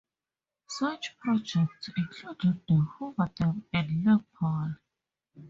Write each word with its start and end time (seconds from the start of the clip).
Such 0.65 1.15
projects 1.19 1.89
included 1.95 2.63
the 2.67 2.73
Hoover 2.73 3.29
Dam 3.37 3.65
and 3.71 4.03
Lake 4.03 4.23
Powell. 4.39 4.77